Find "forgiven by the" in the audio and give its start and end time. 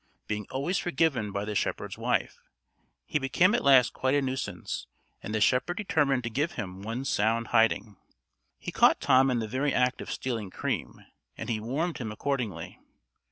0.79-1.53